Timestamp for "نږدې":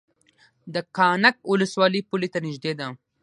2.45-2.71